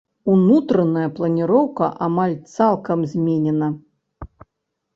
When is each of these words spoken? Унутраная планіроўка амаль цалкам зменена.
Унутраная 0.35 1.03
планіроўка 1.19 1.91
амаль 2.07 2.35
цалкам 2.55 2.99
зменена. 3.15 3.69